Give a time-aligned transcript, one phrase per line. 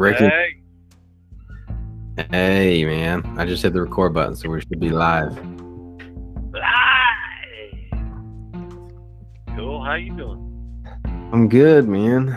[0.00, 0.24] Ricky.
[0.24, 0.56] Hey,
[2.30, 3.22] Hey, man.
[3.38, 5.36] I just hit the record button, so we should be live.
[6.54, 6.62] Live.
[9.54, 9.84] Cool.
[9.84, 10.96] How you doing?
[11.04, 12.34] I'm good, man.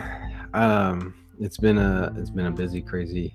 [0.52, 3.32] Um, it's been a it's been a busy, crazy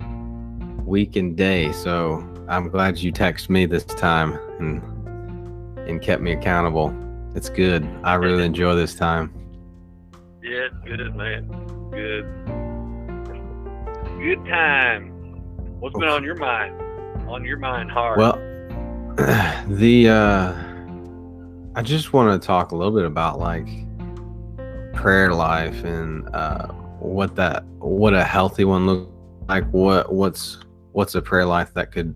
[0.85, 1.71] week and day.
[1.71, 6.95] So I'm glad you texted me this time and and kept me accountable.
[7.35, 7.83] It's good.
[8.03, 9.33] I really enjoy this time.
[10.43, 11.47] Yeah, it's good, man.
[11.89, 12.48] Good.
[14.19, 15.11] Good time.
[15.79, 16.79] What's been on your mind?
[17.29, 18.17] On your mind hard.
[18.17, 18.33] Well,
[19.67, 20.53] the uh
[21.75, 23.67] I just want to talk a little bit about like
[24.93, 26.67] prayer life and uh
[26.99, 29.09] what that what a healthy one looks
[29.47, 30.57] like what what's
[30.91, 32.13] what's a prayer life that could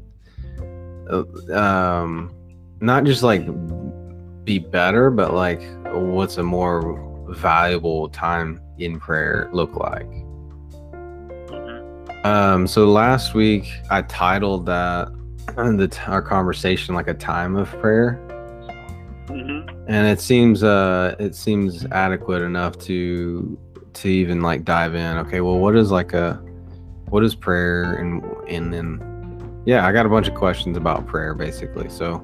[1.09, 1.23] uh,
[1.57, 2.35] um
[2.81, 3.45] not just like
[4.43, 5.61] be better but like
[5.93, 6.99] what's a more
[7.29, 10.22] valuable time in prayer look like.
[12.23, 15.09] Um, so last week I titled that
[15.55, 18.19] the t- our conversation like a time of prayer,
[19.27, 19.69] Mhm.
[19.87, 23.57] and it seems uh it seems adequate enough to
[23.93, 25.17] to even like dive in.
[25.17, 26.41] Okay, well, what is like a
[27.09, 31.33] what is prayer and and then yeah, I got a bunch of questions about prayer
[31.33, 31.89] basically.
[31.89, 32.21] So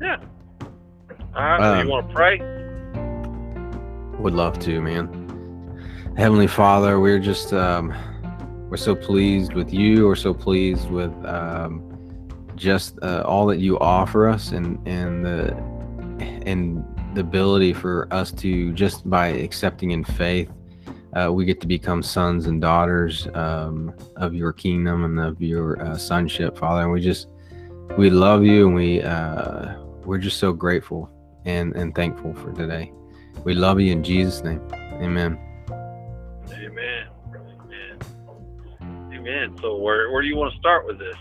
[0.00, 0.16] Yeah.
[1.34, 1.60] All right.
[1.60, 2.40] so Um, you want to pray?
[4.18, 5.08] would love to, man.
[6.16, 7.92] Heavenly Father, we're just um
[8.68, 10.06] we're so pleased with you.
[10.06, 11.96] We're so pleased with um
[12.56, 15.54] just uh, all that you offer us and and the
[16.46, 20.50] and the ability for us to just by accepting in faith
[21.14, 25.80] uh, we get to become sons and daughters um, of your kingdom and of your
[25.82, 27.28] uh, sonship father and we just
[27.96, 31.10] we love you and we uh, we're just so grateful
[31.44, 32.92] and and thankful for today
[33.44, 35.45] we love you in jesus name amen Amen.
[39.36, 39.56] Amen.
[39.60, 41.16] So where where do you want to start with this?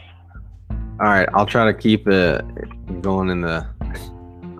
[1.02, 2.42] all right i'll try to keep it
[3.02, 3.68] going in the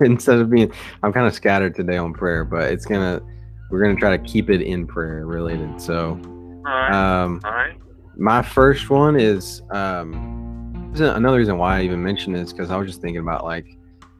[0.02, 0.70] instead of being
[1.02, 3.22] i'm kind of scattered today on prayer but it's gonna
[3.70, 6.92] we're gonna try to keep it in prayer related so All right.
[6.92, 7.74] um All right.
[8.18, 12.86] my first one is um another reason why i even mentioned this because i was
[12.86, 13.66] just thinking about like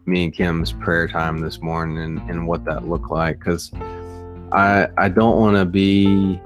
[0.07, 3.71] me and kim's prayer time this morning and, and what that looked like because
[4.53, 6.41] i i don't want to be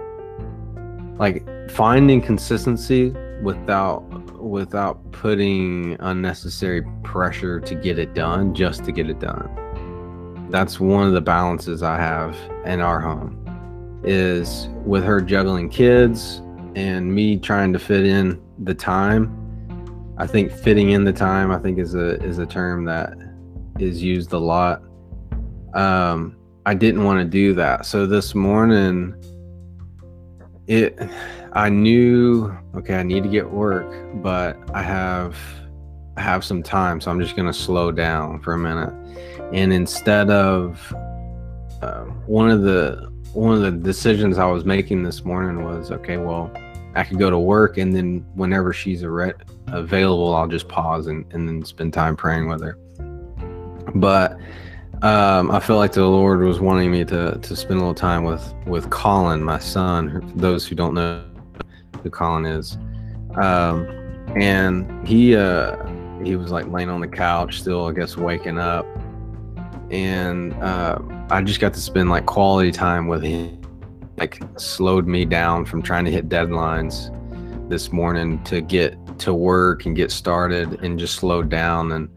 [1.16, 3.10] like finding consistency
[3.42, 4.00] without
[4.40, 10.48] without putting unnecessary pressure to get it done just to get it done.
[10.50, 13.36] That's one of the balances i have in our home
[14.02, 16.42] is with her juggling kids
[16.74, 19.36] and me trying to fit in the time
[20.18, 23.12] i think fitting in the time i think is a is a term that
[23.78, 24.82] is used a lot.
[25.74, 27.86] Um i didn't want to do that.
[27.86, 29.14] So this morning
[30.66, 30.98] it
[31.54, 33.86] i knew okay i need to get work
[34.22, 35.36] but i have
[36.16, 38.92] i have some time so i'm just to slow down for a minute
[39.52, 40.94] and instead of
[41.82, 46.16] uh, one of the one of the decisions i was making this morning was okay
[46.16, 46.52] well
[46.94, 49.10] i could go to work and then whenever she's a
[49.68, 52.78] available i'll just pause and, and then spend time praying with her
[53.94, 54.38] but
[55.02, 58.22] um, I felt like the Lord was wanting me to to spend a little time
[58.22, 60.30] with with Colin, my son.
[60.36, 61.24] Those who don't know
[62.02, 62.76] who Colin is,
[63.36, 63.86] um,
[64.36, 65.76] and he uh,
[66.22, 68.86] he was like laying on the couch, still I guess waking up,
[69.90, 70.98] and uh,
[71.30, 73.56] I just got to spend like quality time with him.
[74.16, 77.16] Like slowed me down from trying to hit deadlines
[77.70, 82.08] this morning to get to work and get started, and just slowed down and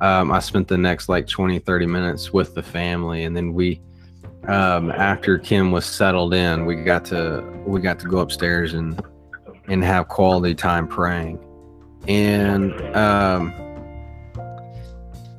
[0.00, 3.24] um, I spent the next like 20, 30 minutes with the family.
[3.24, 3.80] And then we,
[4.48, 9.00] um, after Kim was settled in, we got to, we got to go upstairs and,
[9.68, 11.38] and have quality time praying.
[12.06, 13.52] And, um,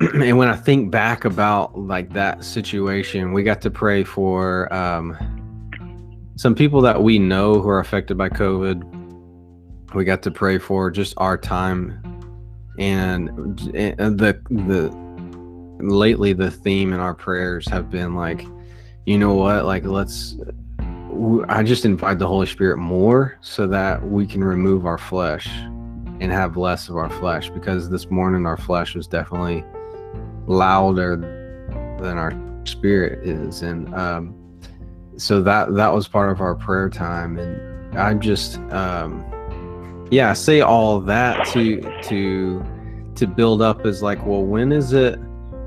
[0.00, 5.16] and when I think back about like that situation, we got to pray for, um,
[6.36, 8.82] some people that we know who are affected by COVID.
[9.94, 12.02] We got to pray for just our time
[12.78, 14.90] and the the
[15.82, 18.46] lately the theme in our prayers have been like
[19.06, 20.36] you know what like let's
[21.48, 25.48] i just invite the holy spirit more so that we can remove our flesh
[26.20, 29.64] and have less of our flesh because this morning our flesh was definitely
[30.46, 31.16] louder
[32.00, 32.32] than our
[32.64, 34.34] spirit is and um
[35.16, 39.24] so that that was part of our prayer time and i just um
[40.10, 42.64] yeah, I say all that to to
[43.16, 45.18] to build up is like, well, when is it?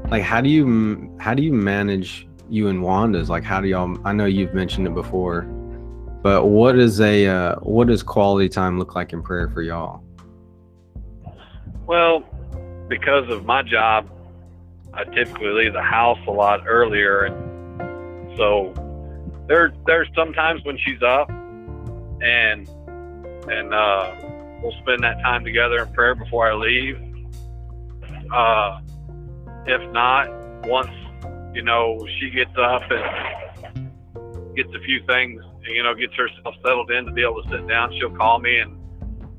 [0.09, 3.29] Like, how do you how do you manage you and Wanda's?
[3.29, 3.97] Like, how do y'all?
[4.05, 5.43] I know you've mentioned it before,
[6.21, 10.03] But what is a uh, what does quality time look like in prayer for y'all?
[11.85, 12.23] Well,
[12.89, 14.09] because of my job,
[14.93, 18.73] I typically leave the house a lot earlier, and so
[19.47, 22.67] there there's sometimes when she's up, and
[23.49, 24.13] and uh,
[24.61, 26.97] we'll spend that time together in prayer before I leave.
[28.33, 28.81] Uh,
[29.65, 30.27] if not,
[30.67, 30.91] once
[31.59, 36.89] you know she gets up and gets a few things, you know, gets herself settled
[36.89, 38.77] in to be able to sit down, she'll call me and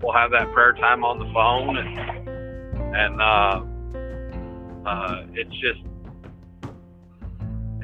[0.03, 1.79] we'll have that prayer time on the phone.
[1.79, 1.99] And
[2.95, 3.63] and uh,
[4.87, 5.81] uh, it's just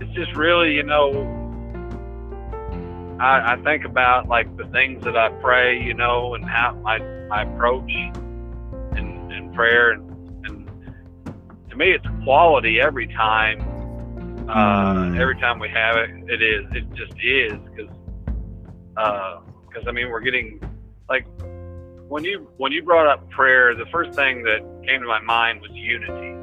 [0.03, 1.33] it's just really you know
[3.19, 6.99] I, I think about like the things that I pray you know and how my
[7.29, 7.91] my approach
[8.99, 9.93] in, in prayer.
[9.93, 10.11] And,
[10.45, 10.69] and
[11.71, 13.76] to me it's quality every time
[14.49, 17.93] uh, every time we have it it is it just is because
[19.69, 20.61] because I mean we're getting
[21.09, 21.27] like
[22.09, 25.61] when you when you brought up prayer, the first thing that came to my mind
[25.61, 26.35] was unity.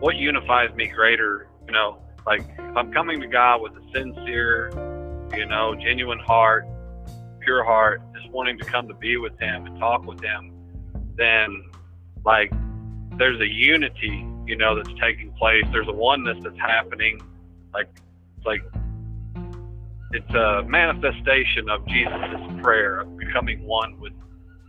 [0.00, 4.70] What unifies me greater, you know, like if I'm coming to God with a sincere,
[5.36, 6.66] you know, genuine heart,
[7.40, 10.52] pure heart, just wanting to come to be with Him and talk with Him,
[11.16, 11.64] then
[12.24, 12.52] like
[13.18, 15.64] there's a unity, you know, that's taking place.
[15.72, 17.20] There's a oneness that's happening.
[17.72, 17.88] Like
[18.36, 18.62] it's like
[20.12, 24.14] it's a manifestation of Jesus' prayer of becoming one with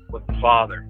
[0.10, 0.86] with the Father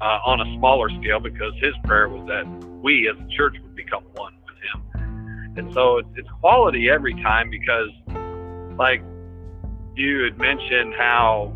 [0.00, 2.46] uh, on a smaller scale because his prayer was that
[2.82, 5.54] we as a church would become one with him.
[5.56, 7.88] And so it's, it's quality every time because,
[8.78, 9.02] like
[9.94, 11.52] you had mentioned, how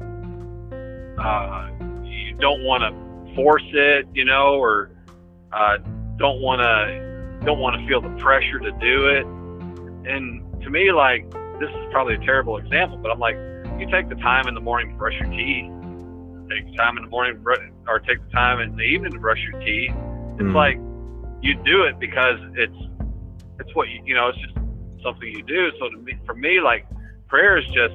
[1.18, 1.70] uh,
[2.04, 4.90] you don't want to force it, you know, or
[5.52, 5.78] uh,
[6.18, 9.24] don't want to don't want to feel the pressure to do it.
[10.10, 11.30] And to me, like
[11.60, 13.36] this is probably a terrible example, but I'm like,
[13.78, 15.72] you take the time in the morning to brush your teeth
[16.48, 17.42] take the time in the morning
[17.86, 19.90] or take the time in the evening to brush your teeth.
[20.38, 20.54] It's Mm.
[20.54, 20.78] like
[21.42, 22.76] you do it because it's
[23.58, 24.54] it's what you you know it's just
[25.02, 25.70] something you do.
[25.78, 26.86] So to me, for me, like
[27.28, 27.94] prayer is just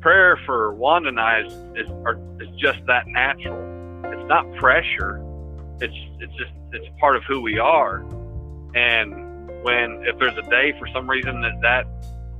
[0.00, 3.58] prayer for Wanda and I is is, are, is just that natural.
[4.12, 5.18] It's not pressure.
[5.80, 7.98] It's it's just it's part of who we are.
[8.74, 11.86] And when if there's a day for some reason that that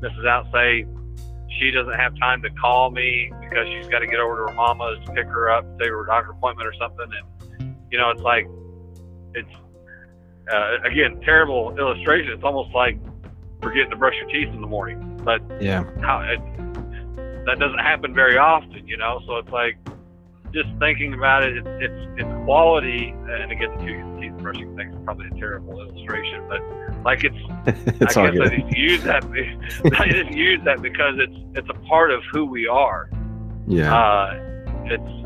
[0.00, 0.86] misses out, say
[1.58, 4.54] she doesn't have time to call me because she's got to get over to her
[4.54, 7.06] mama's to pick her up, take her to a doctor appointment or something.
[7.60, 8.46] And, you know, it's like,
[9.34, 9.48] it's,
[10.52, 12.32] uh, again, terrible illustration.
[12.32, 12.98] It's almost like
[13.62, 15.20] forgetting to brush your teeth in the morning.
[15.25, 15.84] But Yeah.
[16.02, 16.40] how it,
[17.46, 19.20] that doesn't happen very often, you know?
[19.26, 19.78] So it's like,
[20.54, 23.12] just thinking about it, it's, it's, it's quality.
[23.28, 26.62] And again, the teeth brushing thing is probably a terrible illustration, but
[27.04, 27.36] like it's,
[28.00, 29.24] it's I guess I just use that.
[29.98, 33.10] I just use that because it's it's a part of who we are.
[33.66, 33.94] Yeah.
[33.94, 34.40] Uh,
[34.84, 35.24] it's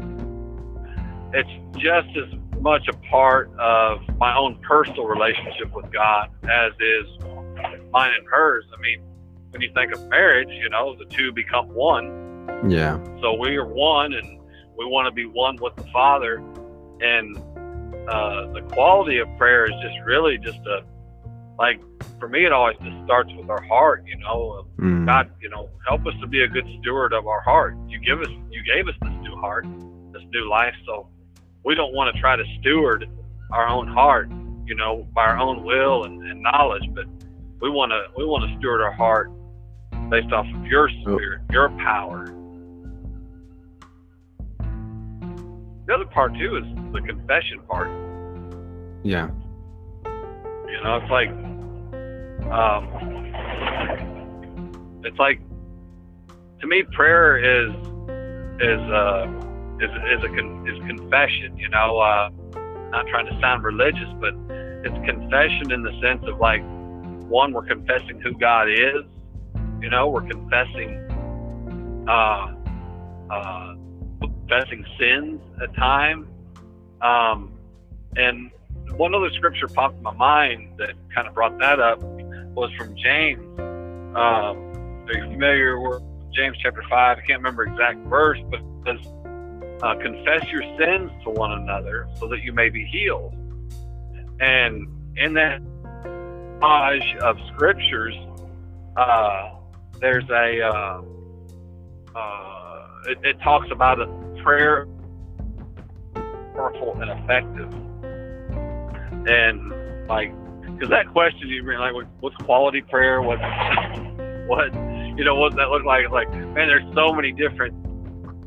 [1.34, 7.06] it's just as much a part of my own personal relationship with God as is
[7.92, 8.64] mine and hers.
[8.76, 9.02] I mean,
[9.50, 12.66] when you think of marriage, you know, the two become one.
[12.68, 12.98] yeah.
[13.20, 14.37] So we are one, and
[14.78, 16.36] we want to be one with the Father.
[17.00, 17.36] And
[18.08, 20.82] uh, the quality of prayer is just really just a
[21.58, 21.80] like
[22.20, 22.46] for me.
[22.46, 24.04] It always just starts with our heart.
[24.06, 25.06] You know, Mm.
[25.06, 27.76] God, you know, help us to be a good steward of our heart.
[27.88, 29.66] You give us, you gave us this new heart,
[30.12, 30.74] this new life.
[30.86, 31.08] So
[31.64, 33.06] we don't want to try to steward
[33.50, 34.30] our own heart,
[34.66, 37.06] you know, by our own will and, and knowledge, but
[37.60, 39.32] we want to, we want to steward our heart
[40.10, 42.26] based off of your spirit, your power.
[45.88, 47.88] The other part too is the confession part.
[49.02, 49.30] Yeah.
[50.04, 51.30] You know, it's like,
[52.52, 52.84] um,
[55.02, 55.40] it's like,
[56.60, 57.70] to me, prayer is
[58.60, 59.26] is uh,
[59.80, 61.56] is is a con- is confession.
[61.56, 62.28] You know, uh,
[62.90, 64.34] not trying to sound religious, but
[64.84, 66.62] it's confession in the sense of like,
[67.30, 69.04] one, we're confessing who God is.
[69.80, 72.52] You know, we're confessing, uh,
[73.30, 73.74] uh,
[74.48, 76.26] confessing sins at times.
[77.00, 77.52] Um,
[78.16, 78.50] and
[78.96, 82.96] one other scripture popped in my mind that kind of brought that up was from
[82.96, 83.44] James.
[83.58, 86.02] Um, are you familiar with
[86.34, 86.92] James chapter 5?
[87.18, 89.12] I can't remember exact verse, but it says,
[89.82, 93.34] uh, confess your sins to one another so that you may be healed.
[94.40, 95.60] And in that
[96.60, 98.14] collage of scriptures,
[98.96, 99.50] uh,
[100.00, 101.02] there's a, uh,
[102.16, 104.86] uh, it, it talks about a prayer
[106.58, 107.72] powerful and effective.
[109.28, 110.32] And like,
[110.74, 113.22] because that question you bring, like, what's quality prayer?
[113.22, 113.38] What,
[114.48, 114.74] what,
[115.16, 116.04] you know what that look like.
[116.04, 117.74] It's like, man, there's so many different.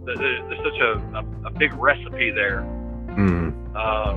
[0.06, 2.62] There's such a, a, a big recipe there.
[3.12, 3.52] Mm.
[3.76, 4.16] Uh,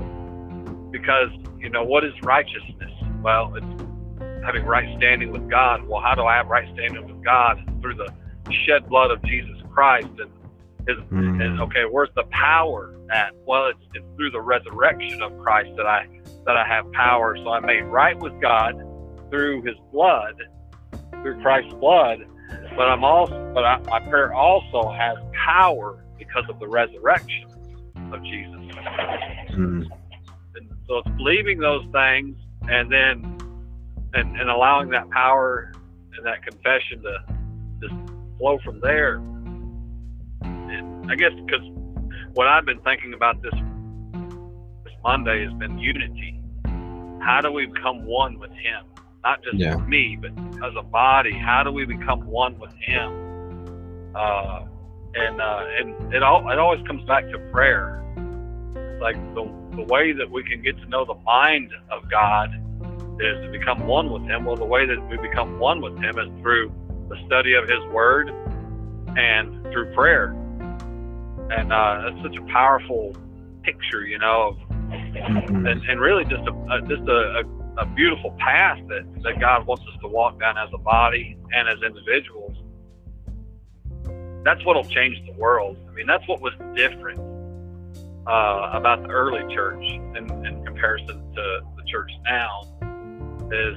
[0.90, 2.92] because you know what is righteousness?
[3.22, 3.66] Well, it's
[4.44, 5.86] having right standing with God.
[5.86, 7.58] Well, how do I have right standing with God?
[7.80, 8.12] Through the
[8.66, 10.30] shed blood of Jesus Christ and
[10.86, 11.42] his, Mm.
[11.44, 13.32] and okay, where's the power at?
[13.46, 16.06] Well, it's, it's through the resurrection of Christ that I
[16.46, 17.36] that I have power.
[17.36, 18.74] So I'm made right with God
[19.30, 20.34] through His blood,
[21.22, 22.18] through Christ's blood.
[22.76, 27.46] But I'm also, but I, my prayer also has power because of the resurrection
[28.12, 28.54] of Jesus.
[29.52, 29.86] Mm.
[30.56, 32.36] And so it's believing those things
[32.68, 33.38] and then
[34.14, 35.72] and, and allowing that power
[36.16, 37.18] and that confession to
[37.80, 37.94] just
[38.38, 39.20] flow from there.
[41.08, 41.64] I guess because
[42.34, 43.52] what I've been thinking about this
[44.84, 46.40] this Monday has been unity.
[47.20, 48.84] How do we become one with Him?
[49.23, 49.76] Not just Yeah.
[49.76, 50.32] me, but
[50.66, 51.32] as a body.
[51.32, 54.12] How do we become one with Him?
[54.14, 54.66] Uh,
[55.14, 58.02] and uh, and it all it always comes back to prayer.
[58.76, 59.44] It's like the
[59.76, 62.50] the way that we can get to know the mind of God
[63.20, 64.44] is to become one with Him.
[64.44, 66.73] Well, the way that we become one with Him is through
[67.08, 68.28] the study of His Word
[69.16, 70.34] and through prayer.
[71.50, 73.14] And uh, that's such a powerful
[73.62, 74.56] picture, you know, of,
[74.94, 75.70] Mhm.
[75.70, 79.66] and, and really just a, a just a, a, a beautiful path that, that God
[79.66, 82.56] wants us to walk down as a body and as individuals.
[84.44, 85.78] That's what'll change the world.
[85.88, 87.18] I mean, that's what was different
[88.26, 92.62] uh, about the early church in, in comparison to the church now.
[93.50, 93.76] Is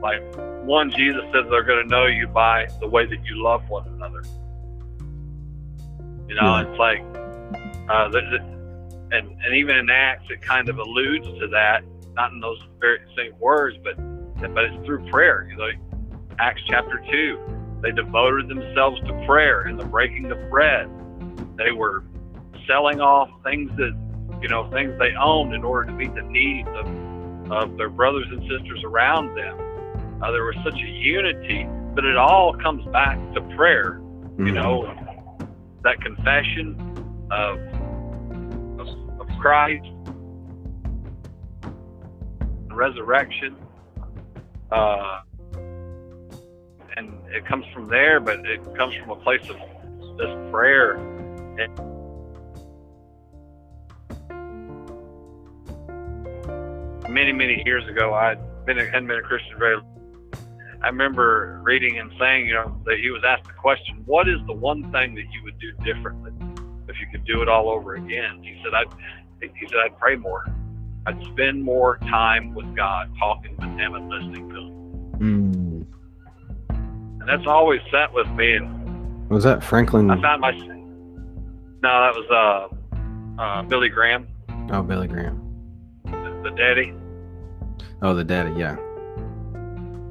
[0.00, 0.22] like
[0.64, 3.86] one, Jesus says they're going to know you by the way that you love one
[3.88, 4.22] another.
[6.32, 6.62] You know, Yeah.
[6.66, 7.00] it's like,
[7.90, 8.38] uh, the, the,
[9.14, 11.84] and and even in Acts, it kind of alludes to that,
[12.14, 13.96] not in those very same words, but
[14.54, 15.46] but it's through prayer.
[15.50, 15.68] You know,
[16.38, 17.38] Acts chapter two,
[17.82, 20.88] they devoted themselves to prayer and the breaking of bread.
[21.58, 22.02] They were
[22.66, 23.92] selling off things that
[24.40, 28.26] you know things they owned in order to meet the needs of of their brothers
[28.30, 29.58] and sisters around them.
[30.22, 33.98] Uh, there was such a unity, but it all comes back to prayer
[34.38, 34.54] you Mhm.
[34.54, 34.86] know,
[35.82, 36.76] that confession
[37.30, 37.58] of,
[38.80, 39.86] of, of Christ,
[42.70, 43.56] resurrection,
[44.70, 45.20] uh,
[46.96, 49.56] and it comes from there, but it comes from a place of
[50.18, 50.94] this prayer.
[51.58, 51.92] And
[57.08, 59.80] many, many years ago, I'd been a, hadn't been a Christian very
[60.82, 64.38] I remember reading and saying, you know, that he was asked the question, "What is
[64.46, 66.32] the one thing that you would do differently
[66.88, 68.88] if you could do it all over again?" He said, "I'd,"
[69.40, 70.46] he said, "I'd pray more.
[71.06, 74.72] I'd spend more time with God, talking with Him and listening to Him."
[75.18, 75.86] Mm.
[77.20, 78.54] And that's always sat with me.
[78.56, 80.10] And Was that Franklin?
[80.10, 82.70] I found my no, that was
[83.38, 84.28] uh, uh, Billy Graham,
[84.70, 85.40] Oh, Billy Graham.
[86.04, 86.92] the, the daddy.
[88.02, 88.52] Oh, the daddy.
[88.58, 88.76] Yeah.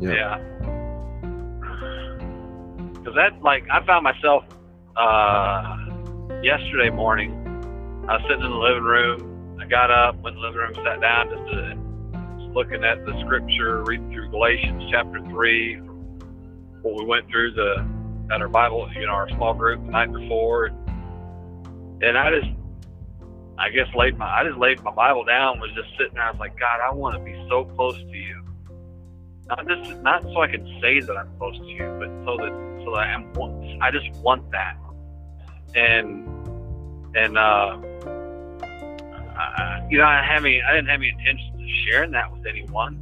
[0.01, 0.13] Yep.
[0.15, 0.37] Yeah.
[2.93, 4.43] Because that, like, I found myself
[4.97, 5.77] uh,
[6.41, 7.37] yesterday morning.
[8.09, 9.59] I was sitting in the living room.
[9.61, 11.77] I got up, went in the living room, sat down, just, to,
[12.39, 15.75] just looking at the scripture, reading through Galatians chapter three,
[16.81, 17.85] what we went through the
[18.33, 20.67] at our Bible, you know, our small group the night before,
[22.01, 22.51] and I just,
[23.59, 26.23] I guess, laid my, I just laid my Bible down, was just sitting there.
[26.23, 28.50] I was like, God, I want to be so close to you
[29.47, 32.81] not just not so I can say that I'm close to you, but so that
[32.85, 33.81] so that I am.
[33.81, 34.75] I just want that,
[35.75, 36.27] and
[37.15, 37.77] and uh,
[39.37, 42.45] I, you know, I have any, I didn't have any intention of sharing that with
[42.45, 42.99] anyone.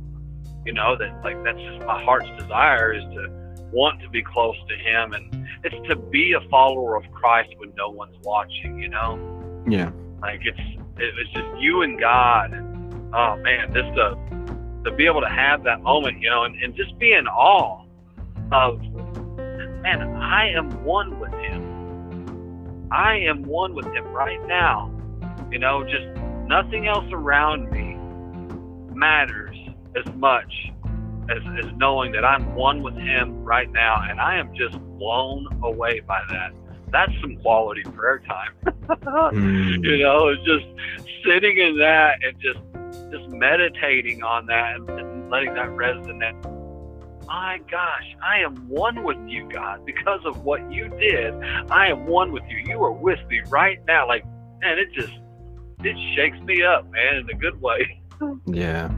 [0.65, 3.27] You know that like that's just my heart's desire is to
[3.71, 7.73] want to be close to Him, and it's to be a follower of Christ when
[7.75, 8.79] no one's watching.
[8.81, 9.91] You know, Yeah.
[10.21, 10.59] like it's
[10.97, 12.53] it, it's just you and God.
[12.53, 14.15] And, oh man, just to
[14.83, 17.83] to be able to have that moment, you know, and, and just be in awe
[18.51, 18.79] of
[19.81, 22.87] man, I am one with him.
[22.91, 24.91] I am one with him right now.
[25.51, 26.07] You know, just
[26.47, 27.95] nothing else around me
[28.95, 29.55] matters
[29.95, 30.71] as much
[31.29, 35.47] as, as knowing that I'm one with him right now and I am just blown
[35.63, 36.53] away by that.
[36.91, 38.53] That's some quality prayer time.
[38.99, 39.83] Mm.
[39.83, 40.65] you know, it's just
[41.23, 42.59] sitting in that and just
[43.11, 46.57] just meditating on that and, letting that resonate.
[47.27, 51.35] My gosh, I am one with you, God, because of what you did.
[51.69, 52.57] I am one with you.
[52.57, 54.07] You are with me right now.
[54.07, 54.25] Like,
[54.61, 55.13] man, it just
[55.83, 58.01] it shakes me up, man, in a good way.
[58.45, 58.91] Yeah.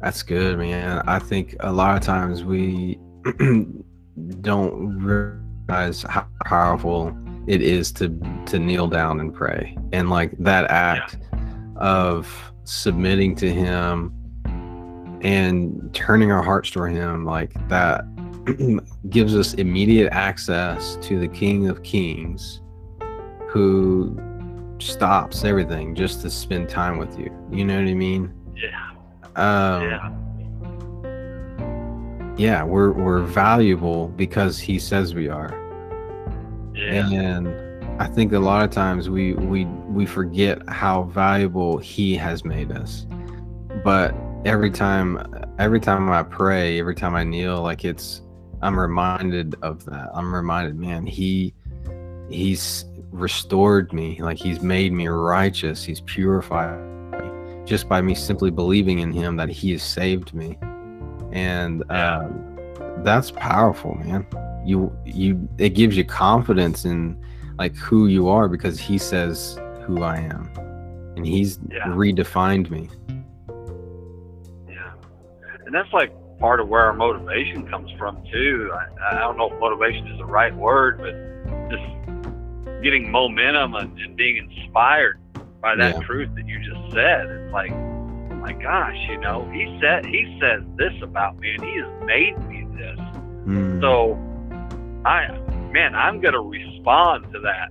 [0.00, 1.02] That's good, man.
[1.06, 2.98] I think a lot of times we
[4.40, 7.16] don't realize how powerful
[7.46, 8.08] it is to
[8.46, 11.38] to kneel down and pray and like that act yeah.
[11.76, 14.12] of submitting to him
[15.22, 18.04] and turning our hearts toward him like that
[19.10, 22.60] gives us immediate access to the king of kings
[23.48, 24.16] who
[24.78, 27.32] stops everything just to spend time with you.
[27.50, 28.32] You know what i mean?
[28.54, 28.90] Yeah.
[29.36, 30.10] Um, yeah.
[32.36, 35.62] yeah we're we're valuable because he says we are.
[36.74, 37.10] Yeah.
[37.10, 42.44] and i think a lot of times we we we forget how valuable he has
[42.44, 43.06] made us.
[43.84, 45.18] But every time
[45.58, 48.22] every time i pray every time i kneel like it's
[48.62, 50.08] i'm reminded of that.
[50.14, 51.54] I'm reminded man he
[52.28, 54.20] he's restored me.
[54.20, 55.82] Like he's made me righteous.
[55.84, 60.58] He's purified me just by me simply believing in him that he has saved me.
[61.32, 62.56] And um,
[62.98, 64.26] that's powerful man.
[64.64, 67.20] You you it gives you confidence in
[67.58, 70.50] like who you are because he says who i am
[71.16, 71.86] and he's yeah.
[71.86, 72.88] redefined me
[74.68, 74.92] yeah
[75.64, 79.50] and that's like part of where our motivation comes from too i, I don't know
[79.50, 81.14] if motivation is the right word but
[81.70, 85.18] just getting momentum and, and being inspired
[85.60, 86.02] by that yeah.
[86.02, 87.72] truth that you just said it's like
[88.46, 92.38] my gosh, you know, he said he says this about me and he has made
[92.46, 92.98] me this.
[93.44, 93.80] Mm.
[93.80, 94.14] So
[95.04, 95.36] I
[95.72, 96.40] man, I'm gonna
[96.86, 97.70] respond to that.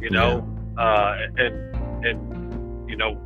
[0.00, 0.46] You know,
[0.76, 3.20] uh, and and you know,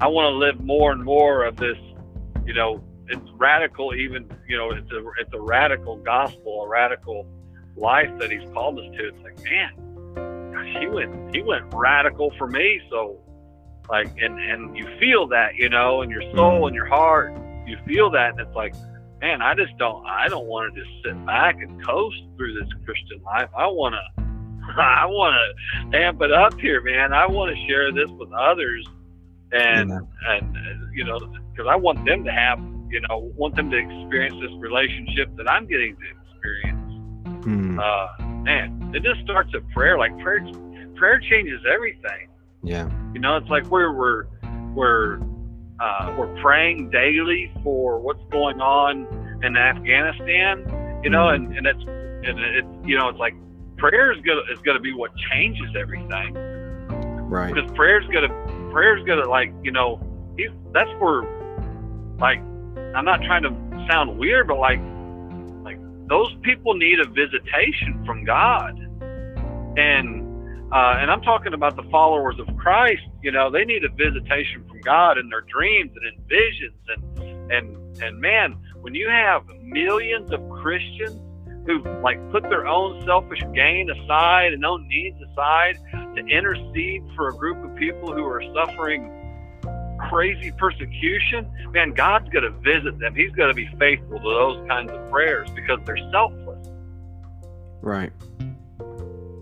[0.00, 1.78] I want to live more and more of this.
[2.44, 3.94] You know, it's radical.
[3.94, 7.26] Even you know, it's a it's a radical gospel, a radical
[7.76, 9.08] life that He's called us to.
[9.08, 12.80] It's like, man, gosh, he went he went radical for me.
[12.90, 13.20] So
[13.88, 17.32] like and and you feel that you know in your soul and your heart
[17.66, 18.74] you feel that and it's like
[19.20, 22.68] man i just don't i don't want to just sit back and coast through this
[22.84, 24.27] christian life i want to
[24.78, 25.34] i want
[25.92, 28.86] to amp it up here man i want to share this with others
[29.52, 30.36] and yeah.
[30.36, 30.56] and
[30.94, 31.18] you know
[31.52, 32.58] because i want them to have
[32.90, 36.92] you know want them to experience this relationship that i'm getting to experience
[37.44, 37.78] mm.
[37.78, 40.40] uh man it just starts at prayer like prayer
[40.96, 42.28] prayer changes everything
[42.62, 42.88] yeah.
[43.14, 44.26] You know, it's like we're we're
[44.74, 45.20] we're
[45.80, 49.06] uh, we're praying daily for what's going on
[49.42, 51.00] in Afghanistan.
[51.02, 53.34] You know, and and it's and it's you know it's like
[53.78, 56.34] prayer is gonna is gonna be what changes everything.
[57.28, 57.52] Right.
[57.52, 58.28] Because prayer's gonna
[58.70, 60.00] prayer's gonna like you know
[60.72, 61.22] that's where
[62.18, 62.38] like
[62.94, 63.50] I'm not trying to
[63.90, 64.80] sound weird, but like
[65.64, 68.78] like those people need a visitation from God,
[69.78, 70.28] and
[70.72, 73.02] uh, and I'm talking about the followers of Christ.
[73.22, 76.76] You know, they need a visitation from God in their dreams and in visions.
[76.88, 81.20] And and and man, when you have millions of Christians
[81.66, 87.28] who like put their own selfish gain aside and own needs aside to intercede for
[87.28, 89.14] a group of people who are suffering
[89.98, 93.14] crazy persecution, man, God's going to visit them.
[93.14, 96.68] He's going to be faithful to those kinds of prayers because they're selfless.
[97.82, 98.12] Right.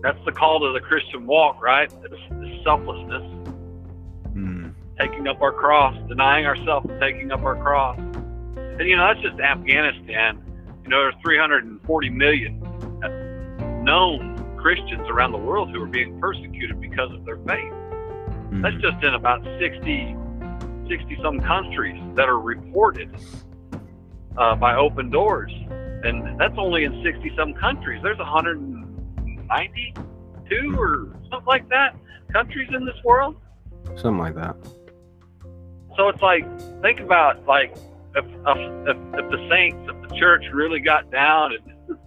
[0.01, 1.91] That's the call to the Christian walk, right?
[2.03, 3.23] It's, selflessness.
[4.33, 4.73] Mm.
[4.99, 7.97] Taking up our cross, denying ourselves and taking up our cross.
[7.97, 10.43] And, you know, that's just Afghanistan.
[10.87, 12.61] You know, there's 340 million
[13.83, 17.73] known Christians around the world who are being persecuted because of their faith.
[18.51, 18.61] Mm.
[18.61, 20.15] That's just in about 60,
[20.87, 23.13] 60 some countries that are reported
[24.37, 25.51] uh, by Open Doors.
[26.05, 27.99] And that's only in 60 some countries.
[28.01, 28.57] There's 100
[29.49, 31.97] 92 or something like that
[32.31, 33.35] countries in this world.
[33.97, 34.55] Something like that.
[35.97, 36.45] So it's like,
[36.81, 37.75] think about like
[38.15, 41.97] if, if, if the saints, if the church really got down and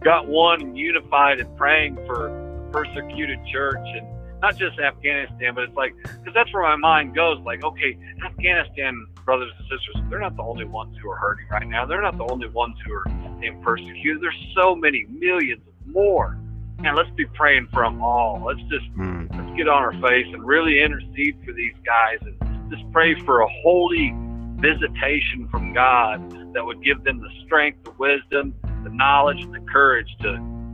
[0.04, 4.06] got one and unified and praying for the persecuted church and
[4.42, 7.38] not just Afghanistan, but it's like, because that's where my mind goes.
[7.40, 11.66] Like, okay, Afghanistan brothers and sisters, they're not the only ones who are hurting right
[11.66, 11.86] now.
[11.86, 13.04] They're not the only ones who are
[13.40, 14.22] being persecuted.
[14.22, 16.38] There's so many millions more
[16.78, 18.42] And let's be praying for them all.
[18.44, 19.28] Let's just mm.
[19.30, 23.40] let's get on our face and really intercede for these guys and just pray for
[23.40, 24.14] a holy
[24.56, 26.20] visitation from God
[26.56, 30.32] that would give them the strength, the wisdom, the knowledge, and the courage to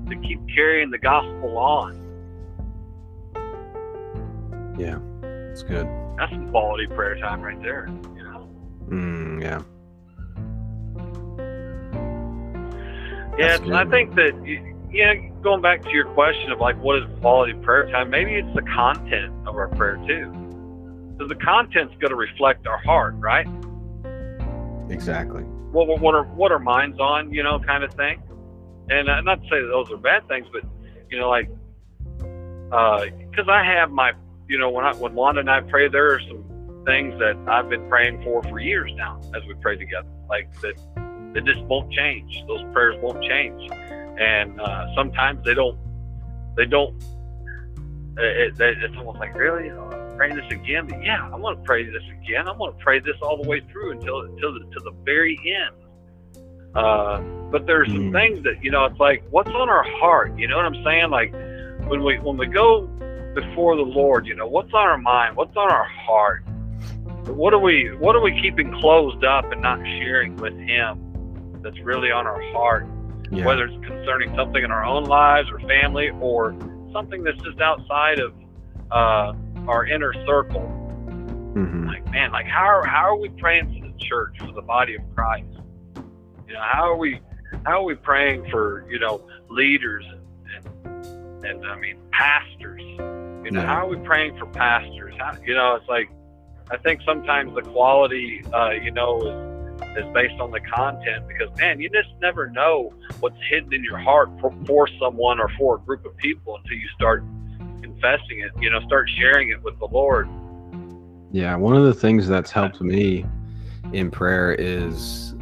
[0.08, 1.98] to keep carrying the gospel on.
[4.78, 5.00] Yeah,
[5.50, 5.88] it's good.
[6.16, 7.88] That's some quality prayer time right there.
[8.16, 8.48] You know.
[8.88, 9.62] Mm, yeah.
[13.38, 17.04] Yeah, I think that you yeah, going back to your question of like what is
[17.20, 20.30] quality prayer time, maybe it's the content of our prayer too.
[21.18, 23.48] So the content's going to reflect our heart, right?
[24.90, 25.44] Exactly.
[25.72, 28.22] What, what, are what are minds on, you know, kind of thing.
[28.90, 30.62] and uh, not to say that those are bad things, but
[31.10, 31.48] you know, like
[32.72, 34.12] because uh, I have my,
[34.48, 36.44] you know, when I when Wanda and I pray, there are some
[36.86, 40.74] things that I've been praying for for years now as we pray together, like that
[41.34, 42.42] that just won't change.
[42.46, 43.70] Those prayers won't change,
[44.20, 45.78] and uh, sometimes they don't.
[46.56, 47.02] They don't.
[48.18, 49.70] It, it, it's almost like really.
[50.30, 52.48] This again, but yeah, I'm going to pray this again.
[52.48, 55.38] I'm going to pray this all the way through until until the, to the very
[55.44, 55.74] end.
[56.74, 58.12] Uh, but there's some mm.
[58.12, 60.38] things that you know, it's like what's on our heart.
[60.38, 61.10] You know what I'm saying?
[61.10, 61.32] Like
[61.88, 62.86] when we when we go
[63.34, 65.36] before the Lord, you know, what's on our mind?
[65.36, 66.44] What's on our heart?
[67.26, 71.60] What are we what are we keeping closed up and not sharing with Him?
[71.62, 72.86] That's really on our heart.
[73.30, 73.44] Yeah.
[73.44, 76.54] Whether it's concerning something in our own lives or family, or
[76.92, 78.34] something that's just outside of
[78.90, 79.32] uh,
[79.68, 80.62] our inner circle.
[81.54, 81.86] Mm-hmm.
[81.86, 84.94] Like man, like how are, how are we praying for the church, for the body
[84.94, 85.46] of Christ?
[86.46, 87.20] You know, how are we
[87.64, 92.80] how are we praying for you know leaders and and, and I mean pastors?
[92.82, 93.66] You know, yeah.
[93.66, 95.14] how are we praying for pastors?
[95.18, 96.10] How, you know, it's like
[96.70, 99.52] I think sometimes the quality, uh, you know, is
[99.96, 103.98] is based on the content because man, you just never know what's hidden in your
[103.98, 107.22] heart for, for someone or for a group of people until you start
[107.82, 108.50] confessing it.
[108.60, 110.28] You know, start sharing it with the Lord.
[111.32, 113.24] Yeah, one of the things that's helped me
[113.92, 115.34] in prayer is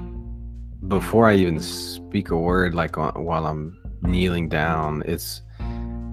[0.88, 5.42] before I even speak a word, like uh, while I'm kneeling down, it's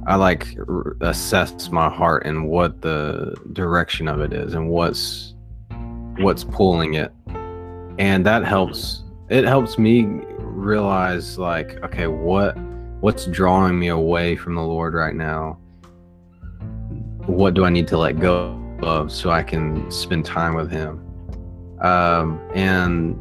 [0.06, 0.58] I like
[1.02, 5.36] assess my heart and what the direction of it is and what's
[6.20, 7.12] what's pulling it,
[8.00, 9.04] and that helps.
[9.30, 10.06] It helps me
[10.40, 12.58] realize like, okay, what
[13.02, 15.60] what's drawing me away from the Lord right now?
[17.28, 21.04] What do I need to let go of so I can spend time with Him?
[21.82, 23.16] Um, and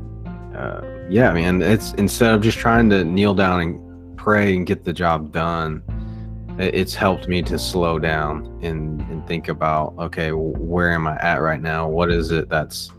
[0.56, 4.84] uh, yeah, man, it's instead of just trying to kneel down and pray and get
[4.84, 5.82] the job done,
[6.58, 11.42] it's helped me to slow down and, and think about, okay, where am I at
[11.42, 11.88] right now?
[11.88, 12.90] What is it that's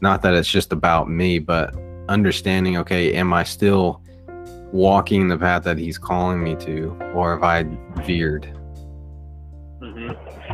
[0.00, 1.74] not that it's just about me, but
[2.08, 4.02] understanding, okay, am I still
[4.72, 7.62] walking the path that he's calling me to, or have I
[8.02, 8.52] veered?
[9.80, 10.45] Mm-hmm.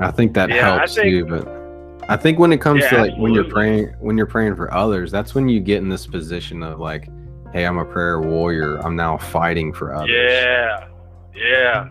[0.00, 1.64] I think that yeah, helps think- too, but
[2.08, 3.22] I think when it comes yeah, to like absolutely.
[3.22, 6.62] when you're praying when you're praying for others, that's when you get in this position
[6.62, 7.08] of like,
[7.52, 8.76] hey, I'm a prayer warrior.
[8.78, 10.10] I'm now fighting for others.
[10.10, 10.88] Yeah.
[11.34, 11.88] Yeah.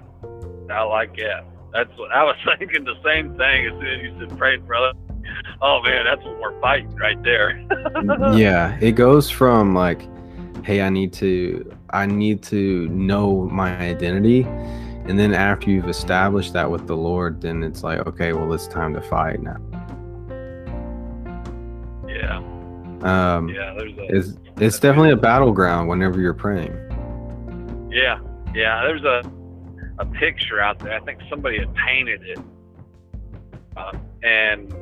[0.70, 1.46] I like that.
[1.72, 4.76] That's what I was thinking the same thing as soon as you said praying for
[4.76, 4.96] others.
[5.62, 7.66] Oh man, that's what we're fighting right there.
[8.36, 8.78] yeah.
[8.82, 10.08] It goes from like,
[10.64, 14.44] hey, I need to I need to know my identity.
[15.06, 18.68] And then after you've established that with the Lord, then it's like, okay, well, it's
[18.68, 19.58] time to fight now.
[23.04, 26.72] Um, yeah, there's a, it's it's definitely a battleground whenever you're praying.
[27.92, 28.20] Yeah,
[28.56, 28.82] yeah.
[28.84, 29.30] There's a
[30.00, 30.94] a picture out there.
[30.94, 32.40] I think somebody had painted it,
[33.76, 33.92] uh,
[34.24, 34.74] and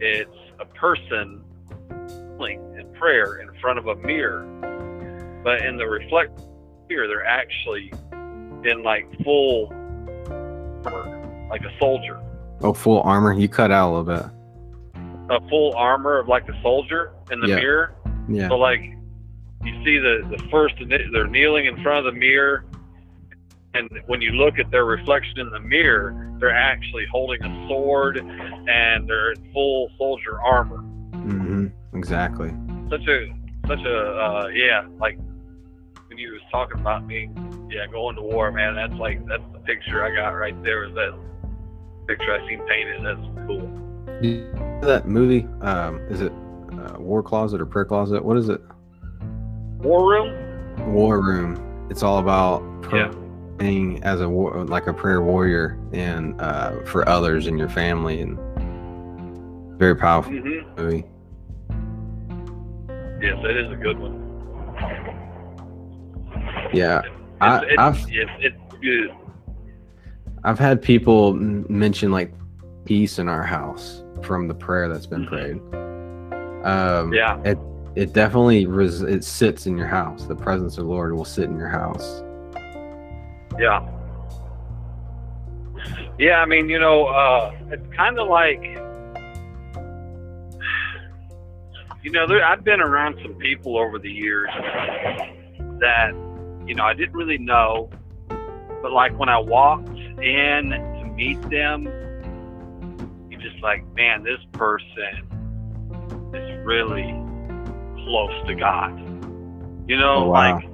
[0.00, 1.44] it's a person
[2.40, 4.46] in prayer in front of a mirror,
[5.44, 6.40] but in the reflect
[6.88, 7.92] mirror, they're actually
[8.64, 9.68] in like full
[10.84, 12.20] armor, like a soldier.
[12.60, 13.32] Oh, full armor.
[13.32, 14.38] You cut out a little bit
[15.30, 17.56] a full armor of like a soldier in the yeah.
[17.56, 17.94] mirror.
[18.28, 18.48] Yeah.
[18.48, 18.80] So like
[19.64, 22.64] you see the the first they're kneeling in front of the mirror,
[23.74, 28.18] and when you look at their reflection in the mirror, they're actually holding a sword
[28.18, 30.78] and they're in full soldier armor.
[31.12, 31.66] Mm-hmm.
[31.96, 32.50] Exactly.
[32.90, 33.34] Such a
[33.66, 35.18] such a uh, yeah like
[36.18, 37.30] when you was talking about me
[37.70, 40.94] yeah going to war man that's like that's the picture I got right there is
[40.94, 41.16] that
[42.08, 43.88] picture I seen painted that's cool
[44.82, 45.46] that movie?
[45.60, 46.32] Um, is it
[46.72, 48.24] uh, War Closet or Prayer Closet?
[48.24, 48.60] What is it?
[49.78, 50.92] War Room.
[50.92, 51.86] War Room.
[51.90, 54.12] It's all about praying yeah.
[54.12, 58.38] as a war, like a prayer warrior, and uh, for others in your family, and
[59.78, 60.80] very powerful mm-hmm.
[60.80, 61.04] movie.
[63.24, 65.16] Yes, it is a good one.
[66.72, 67.02] Yeah,
[67.40, 69.10] I, I've it's, it's good.
[70.44, 72.32] I've had people mention like
[72.84, 75.60] peace in our house from the prayer that's been prayed.
[76.64, 77.40] Um, yeah.
[77.44, 77.58] It
[77.94, 80.24] it definitely res- it sits in your house.
[80.24, 82.22] The presence of the Lord will sit in your house.
[83.58, 83.86] Yeah.
[86.18, 88.60] Yeah, I mean, you know, uh, it's kind of like,
[92.02, 94.50] you know, there, I've been around some people over the years
[95.80, 96.12] that,
[96.68, 97.90] you know, I didn't really know,
[98.82, 101.84] but like when I walked in to meet them,
[103.30, 105.26] you're just like, man, this person
[106.34, 107.10] is really
[108.04, 108.96] close to God.
[109.88, 110.56] You know, oh, wow.
[110.56, 110.64] like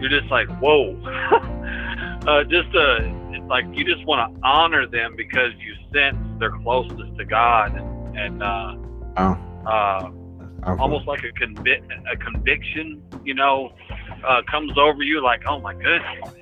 [0.00, 0.94] you're just like, whoa.
[2.26, 2.98] uh, just uh,
[3.32, 7.74] it's like you just want to honor them because you sense their closeness to God,
[7.74, 8.76] and, and uh,
[9.16, 9.36] Oh,
[9.66, 10.10] uh,
[10.78, 13.72] almost like a convic- a conviction, you know,
[14.26, 15.22] uh, comes over you.
[15.22, 16.34] Like, oh my goodness,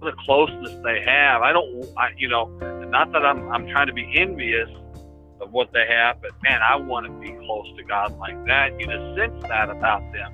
[0.00, 1.42] the closeness they have.
[1.42, 2.46] I don't, I, you know,
[2.90, 4.68] not that I'm I'm trying to be envious
[5.40, 8.78] of what they have, but man, I want to be close to God like that.
[8.80, 10.32] You just sense that about them.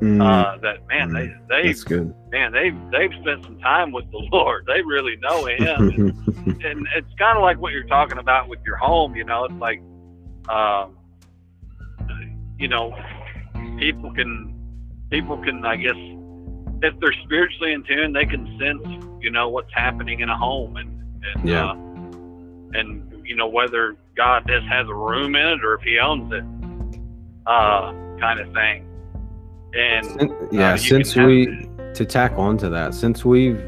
[0.00, 2.14] Mm, Uh, that man, they they that's good.
[2.30, 4.64] man they they've spent some time with the Lord.
[4.66, 5.88] They really know Him.
[5.90, 9.14] and, and it's kind of like what you're talking about with your home.
[9.14, 9.82] You know, it's like,
[10.48, 10.96] um,
[12.58, 12.96] you know,
[13.78, 14.49] people can
[15.10, 15.96] people can, I guess,
[16.82, 20.76] if they're spiritually in tune, they can sense, you know, what's happening in a home,
[20.76, 20.96] and
[21.36, 21.66] and Yeah.
[21.66, 21.74] uh,
[22.78, 26.32] and you know whether God just has a room in it or if He owns
[26.32, 26.44] it,
[27.46, 28.86] uh, kind of thing.
[29.74, 33.62] And Sin- yeah, you since we to tack on to that, since we've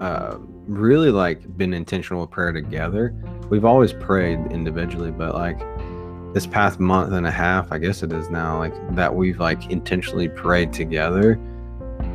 [0.00, 3.14] uh, really like been intentional with prayer together,
[3.48, 5.60] we've always prayed individually, but like
[6.32, 9.70] this past month and a half, I guess it is now, like that we've like
[9.70, 11.38] intentionally prayed together.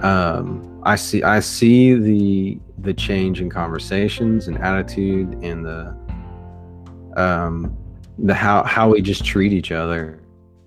[0.01, 5.95] Um, I see, I see the the change in conversations and attitude and the
[7.15, 7.75] um
[8.19, 10.19] the how how we just treat each other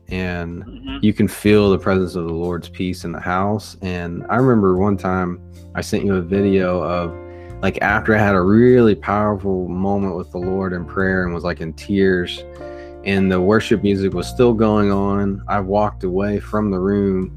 [0.08, 1.02] and Mhm.
[1.02, 3.76] you can feel the presence of the Lord's peace in the house.
[3.80, 5.40] And I remember one time
[5.76, 7.14] I sent you a video of
[7.62, 11.44] like after I had a really powerful moment with the Lord in prayer and was
[11.44, 12.42] like in tears,
[13.04, 15.42] and the worship music was still going on.
[15.48, 17.36] I walked away from the room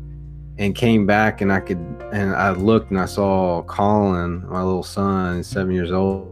[0.57, 1.77] and came back and I could
[2.11, 6.29] and I looked and I saw Colin, my little son, seven years old,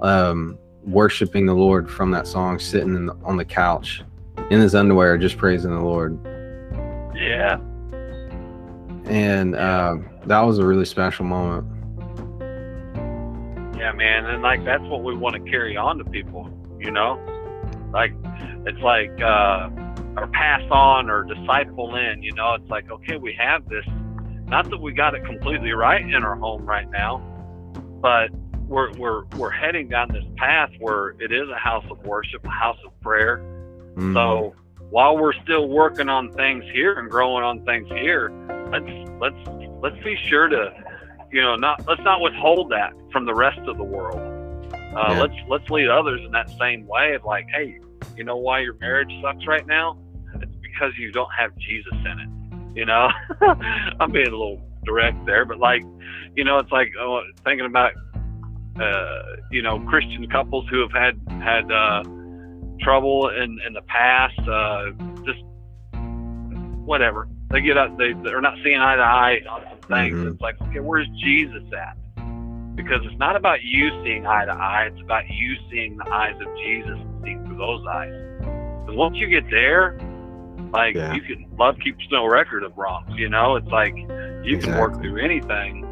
[0.00, 4.02] um, worshiping the Lord from that song, sitting in the, on the couch
[4.50, 6.18] in his underwear, just praising the Lord.
[7.16, 7.58] yeah,
[9.04, 11.66] And um, that was a really special moment.
[13.76, 17.20] Yeah, man, and like that's what we want to carry on to people, you know?
[17.92, 18.12] Like
[18.66, 19.70] it's like uh
[20.16, 23.84] or pass on or disciple in, you know, it's like, okay, we have this
[24.48, 27.18] not that we got it completely right in our home right now,
[28.00, 28.30] but
[28.68, 32.48] we're we're we're heading down this path where it is a house of worship, a
[32.48, 33.38] house of prayer.
[33.96, 34.14] Mm.
[34.14, 34.54] So
[34.90, 38.30] while we're still working on things here and growing on things here,
[38.70, 39.36] let's let's
[39.82, 40.72] let's be sure to,
[41.32, 44.20] you know, not let's not withhold that from the rest of the world.
[44.96, 45.20] Uh, Yeah.
[45.22, 47.78] Let's let's lead others in that same way of like, hey,
[48.16, 49.98] you know why your marriage sucks right now?
[50.40, 52.76] It's because you don't have Jesus in it.
[52.78, 53.08] You know,
[54.00, 55.82] I'm being a little direct there, but like,
[56.34, 57.92] you know, it's like oh, thinking about,
[58.80, 61.70] uh, you know, Christian couples who have had had.
[61.70, 62.02] Uh,
[62.80, 64.90] trouble in in the past uh
[65.24, 65.42] just
[66.84, 70.32] whatever they get up they they're not seeing eye to eye on some things Mhm.
[70.32, 71.96] it's like okay where's jesus at
[72.76, 76.34] because it's not about you seeing eye to eye it's about you seeing the eyes
[76.34, 79.98] of jesus and seeing through those eyes because once you get there
[80.72, 81.14] like Yeah.
[81.14, 83.94] you can love keeps no record of wrongs you know it's like
[84.44, 85.82] you can work through anything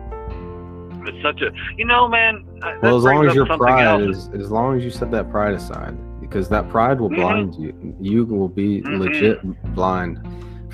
[1.07, 2.44] it's such a you know man
[2.83, 4.16] well, as long as your pride else.
[4.16, 7.16] is, as long as you set that pride aside, because that pride will Mhm.
[7.16, 7.94] blind you.
[8.01, 9.01] You will be Mhm.
[9.01, 10.18] legit blind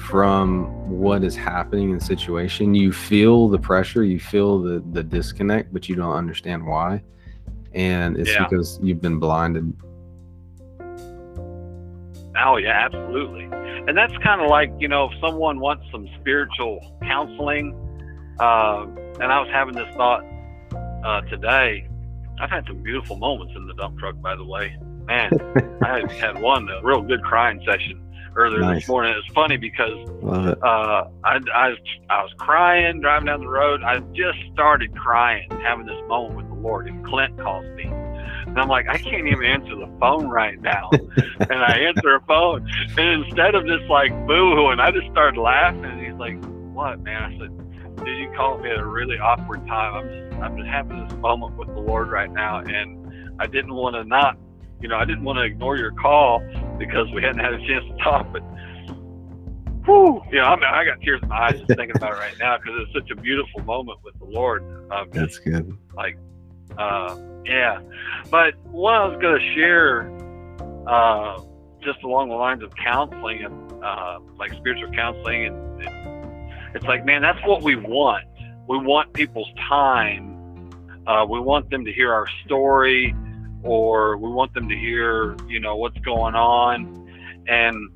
[0.08, 2.74] from what is happening in the situation.
[2.74, 7.02] You feel the pressure, you feel the the disconnect, but you don't understand why.
[7.74, 8.44] And it's Yeah.
[8.44, 9.72] because you've been blinded.
[12.42, 13.44] Oh yeah, absolutely.
[13.86, 17.74] And that's kind of like you know, if someone wants some spiritual counseling,
[18.40, 18.86] uh,
[19.20, 20.24] and I was having this thought
[21.04, 21.86] uh, today.
[22.40, 24.74] I've had some beautiful moments in the dump truck, by the way.
[25.04, 25.30] Man,
[25.82, 28.00] I had, had one a real good crying session
[28.36, 28.82] earlier Nice.
[28.82, 29.12] this morning.
[29.12, 30.08] It was funny because
[30.62, 33.82] uh, I, I, was, I was crying driving down the road.
[33.82, 37.84] I just started crying, having this moment with the Lord, and Clint calls me.
[37.84, 40.90] And I'm like, I can't even answer the phone right now.
[40.92, 45.84] and I answer a phone, and instead of just like boo-hooing, I just started laughing.
[45.84, 49.66] And he's like, "What, man?" I said, "Did you call me at a really awkward
[49.66, 49.94] time?
[49.94, 53.00] I'm just, I'm just having this moment with the Lord right now, and
[53.38, 54.36] I didn't want to not,
[54.80, 56.40] you know, I didn't want to ignore your call
[56.78, 58.42] because we hadn't had a chance to talk, but."
[59.86, 62.18] Whew, you know, I mean, I got tears in my eyes just thinking about it
[62.18, 64.62] right now because it's such a beautiful moment with the Lord.
[64.92, 65.74] Um, That's good.
[65.94, 66.18] Like,
[66.76, 67.16] uh,
[67.46, 67.80] yeah,
[68.30, 70.10] but what I was going to share,
[70.86, 71.42] uh,
[71.82, 77.06] just along the lines of counseling and uh, like spiritual counseling, and, and it's like,
[77.06, 78.24] man, that's what we want.
[78.68, 80.70] We want people's time.
[81.06, 83.14] Uh, we want them to hear our story,
[83.62, 87.08] or we want them to hear, you know, what's going on.
[87.46, 87.90] And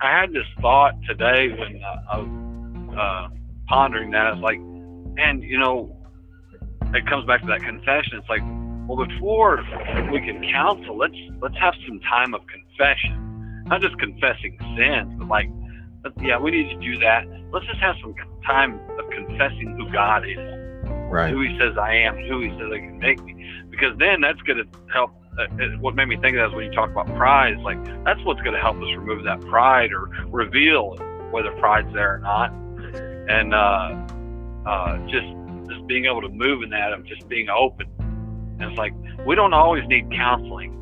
[0.00, 3.28] I had this thought today when uh, I was uh,
[3.68, 4.32] pondering that.
[4.34, 4.58] It's like,
[5.18, 5.96] and you know,
[6.94, 8.18] it comes back to that confession.
[8.18, 8.42] It's like,
[8.88, 9.58] well, before
[10.10, 15.28] we can counsel, let's let's have some time of confession, not just confessing sins, but
[15.28, 15.48] like,
[16.22, 17.24] yeah, we need to do that.
[17.52, 18.14] Let's just have some
[18.46, 20.38] time of confessing who God is,
[21.10, 21.32] right?
[21.32, 24.40] Who He says I am, who He says I can make me, because then that's
[24.42, 25.12] going to help.
[25.38, 25.46] Uh,
[25.78, 28.40] what made me think of that is when you talk about pride, like that's what's
[28.42, 30.96] going to help us remove that pride or reveal
[31.30, 33.94] whether pride's there or not, and uh,
[34.66, 35.26] uh, just
[35.68, 37.86] just being able to move in that of just being open.
[37.98, 38.92] And it's like
[39.26, 40.76] we don't always need counseling.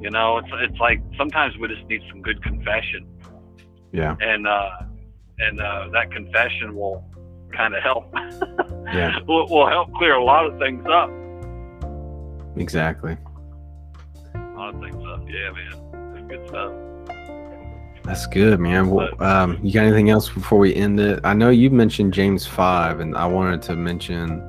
[0.00, 3.06] You know, it's it's like sometimes we just need some good confession.
[3.92, 4.16] Yeah.
[4.20, 4.70] And uh,
[5.38, 7.04] and uh, that confession will
[7.56, 8.12] kind of help.
[8.86, 9.18] yeah.
[9.28, 11.10] will, will help clear a lot of things up.
[12.56, 13.16] Exactly.
[14.34, 15.22] A lot of things up.
[15.28, 16.14] Yeah, man.
[16.14, 16.72] That's good stuff.
[18.04, 18.90] That's good, man.
[18.90, 21.20] Well, um, you got anything else before we end it?
[21.24, 24.42] I know you mentioned James five, and I wanted to mention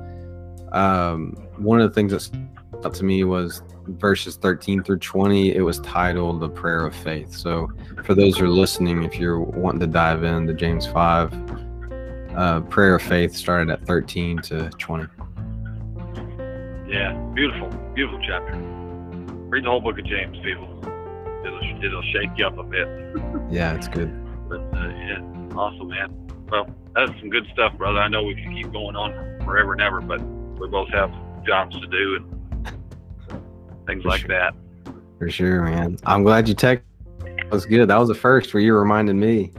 [0.72, 5.54] um, one of the things that stuck out to me was verses 13 through 20
[5.54, 7.70] it was titled the prayer of faith so
[8.04, 11.32] for those who are listening if you're wanting to dive into james 5
[12.36, 15.04] uh, prayer of faith started at 13 to 20
[16.88, 18.54] yeah beautiful beautiful chapter
[19.48, 20.68] read the whole book of james people
[21.44, 22.86] it'll, it'll shake you up a bit
[23.50, 24.10] yeah it's good
[24.48, 25.18] but uh, yeah
[25.56, 26.14] awesome man
[26.50, 29.12] well that's some good stuff brother i know we can keep going on
[29.44, 30.20] forever and ever but
[30.60, 31.12] we both have
[31.44, 32.36] jobs to do and
[33.86, 34.28] things For like sure.
[34.28, 34.54] that.
[35.18, 35.96] For sure, man.
[36.04, 36.82] I'm glad you texted.
[37.20, 37.88] That was good.
[37.88, 39.52] That was the first where you reminded me.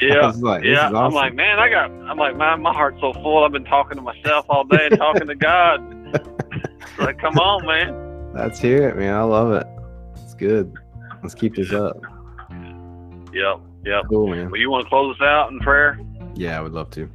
[0.00, 0.86] Yeah, like, yeah.
[0.86, 0.96] Awesome.
[0.96, 1.90] I'm like, man, I got.
[1.90, 3.44] I'm like, man, my heart's so full.
[3.44, 5.80] I've been talking to myself all day and talking to God.
[6.98, 8.32] like, come on, man.
[8.34, 9.14] Let's hear it, man.
[9.14, 9.66] I love it.
[10.22, 10.74] It's good.
[11.22, 11.96] Let's keep this up.
[13.32, 14.04] Yep, yep.
[14.08, 14.50] Cool, man.
[14.50, 15.98] Well, you want to close us out in prayer?
[16.34, 17.10] Yeah, I would love to.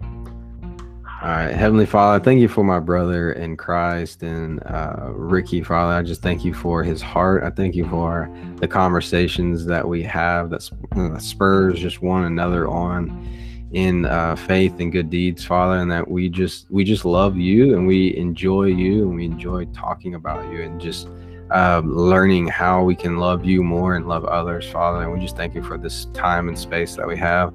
[1.21, 5.93] All right, Heavenly Father, thank you for my brother in Christ and uh, Ricky, Father.
[5.93, 7.43] I just thank you for his heart.
[7.43, 12.67] I thank you for the conversations that we have that uh, spurs just one another
[12.67, 13.23] on
[13.71, 17.75] in uh, faith and good deeds, Father, and that we just we just love you
[17.75, 21.07] and we enjoy you and we enjoy talking about you and just
[21.51, 25.03] um, learning how we can love you more and love others, Father.
[25.03, 27.53] And we just thank you for this time and space that we have.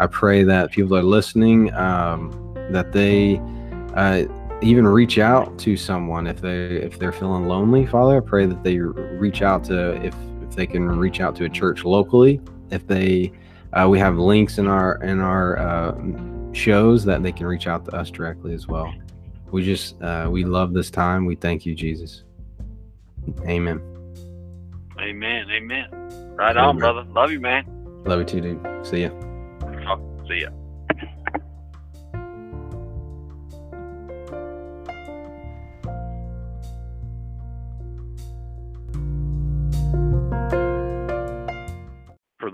[0.00, 1.72] I pray that people are listening.
[1.74, 3.40] Um, that they
[3.94, 4.24] uh,
[4.62, 8.62] even reach out to someone if they if they're feeling lonely father i pray that
[8.62, 12.86] they reach out to if if they can reach out to a church locally if
[12.86, 13.32] they
[13.74, 15.94] uh, we have links in our in our uh,
[16.52, 18.92] shows that they can reach out to us directly as well.
[19.50, 21.26] We just uh, we love this time.
[21.26, 22.22] We thank you jesus.
[23.46, 23.82] Amen.
[25.00, 25.46] Amen.
[25.50, 26.34] Amen.
[26.36, 27.04] Right on brother.
[27.10, 27.64] Love you man.
[28.04, 28.86] Love you too dude.
[28.86, 29.10] See ya.
[29.88, 30.50] Oh, see ya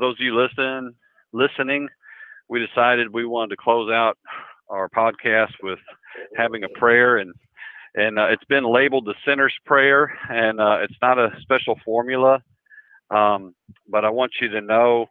[0.01, 0.95] those of you listening,
[1.33, 1.89] listening,
[2.49, 4.19] we decided we wanted to close out
[4.69, 5.79] our podcast with
[6.37, 7.33] having a prayer, and
[7.95, 12.43] and uh, it's been labeled the sinner's prayer, and uh, it's not a special formula,
[13.11, 13.55] um,
[13.89, 15.07] but I want you to know,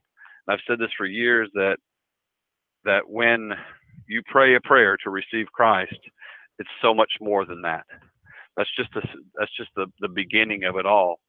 [0.47, 1.77] I've said this for years that
[2.85, 3.51] that when
[4.07, 5.99] you pray a prayer to receive Christ,
[6.57, 7.85] it's so much more than that.
[8.57, 11.19] That's just that's just the, the beginning of it all.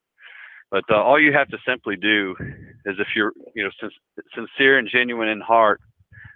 [0.71, 2.37] But uh, all you have to simply do
[2.87, 3.91] is if you're, you know, sin-
[4.35, 5.81] sincere and genuine in heart,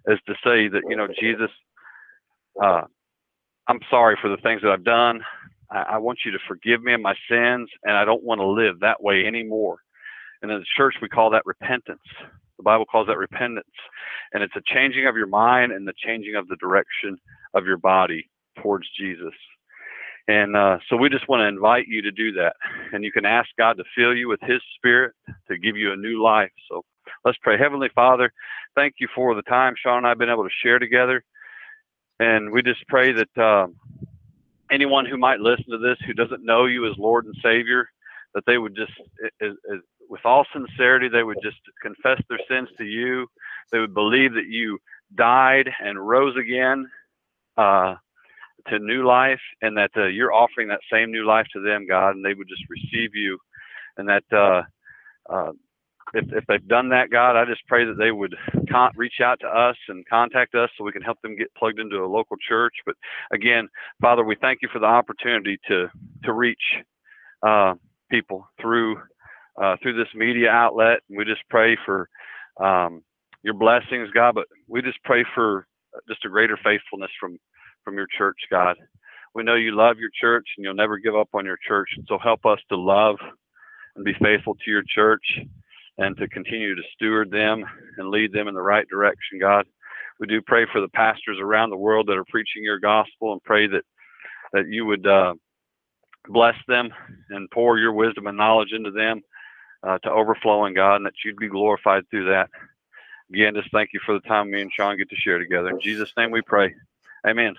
[0.07, 1.51] is to say that, you know, Jesus,
[2.63, 2.83] uh,
[3.69, 5.23] I'm sorry for the things that I've done.
[5.71, 8.47] I, I want you to forgive me of my sins, and I don't want to
[8.47, 9.79] live that way anymore.
[10.43, 12.03] And in the church, we call that repentance.
[12.59, 13.67] The Bible calls that repentance.
[14.33, 17.17] And it's a changing of your mind and the changing of the direction
[17.55, 18.29] of your body
[18.63, 19.33] towards Jesus.
[20.27, 22.57] And uh, so we just want to invite you to do that.
[22.93, 25.15] And you can ask God to fill you with His Spirit
[25.49, 26.51] to give you a new life.
[26.71, 26.85] So
[27.25, 27.59] let's pray.
[27.59, 28.33] Heavenly Father,
[28.75, 31.23] thank you for the time Sean and I have been able to share together.
[32.21, 33.67] And we just pray that uh,
[34.71, 37.89] anyone who might listen to this who doesn't know you as Lord and Savior,
[38.35, 38.93] that they would just,
[40.09, 43.27] with all sincerity, they would just confess their sins to you.
[43.73, 44.79] They would believe that you
[45.15, 46.89] died and rose again.
[47.57, 47.97] Uh,
[48.69, 52.17] to new life and that uh, you're offering that same new life to them, God,
[52.17, 53.39] and they would just receive you.
[53.97, 54.63] And that uh,
[55.33, 55.53] uh,
[56.15, 58.35] if, if they've done that, God, I just pray that they would
[58.71, 61.79] con- reach out to us and contact us so we can help them get plugged
[61.79, 62.75] into a local church.
[62.87, 62.97] But
[63.33, 63.69] again,
[64.01, 65.89] Father, we thank you for the opportunity to
[66.25, 66.63] to reach
[67.47, 67.75] uh,
[68.11, 68.97] people through
[69.61, 71.01] uh, through this media outlet.
[71.09, 72.09] And we just pray for
[72.61, 73.03] um,
[73.43, 75.67] your blessings, God, but we just pray for
[76.09, 77.39] just a greater faithfulness from
[77.85, 78.77] from your church, God.
[79.35, 81.89] We know you love your church and you'll never give up on your church.
[82.09, 83.17] So help us to love
[83.97, 85.25] and be faithful to your church
[85.99, 87.65] and to continue to steward them
[87.99, 89.67] and lead them in the right direction, God.
[90.21, 93.43] We do pray for the pastors around the world that are preaching your gospel and
[93.43, 93.83] pray that
[94.53, 95.35] that you would uh,
[96.29, 96.91] bless them
[97.31, 99.21] and pour your wisdom and knowledge into them
[99.83, 102.49] uh, to overflowing, God, and that you'd be glorified through that.
[103.33, 105.71] Again, just thank you for the time me and Sean get to share together.
[105.71, 106.75] In Jesus' name we pray.
[107.27, 107.55] Amen.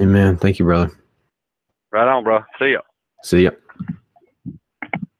[0.00, 0.36] Amen.
[0.36, 0.90] Thank you, brother.
[1.90, 2.40] Right on, bro.
[2.58, 2.80] See ya.
[3.24, 3.50] See ya.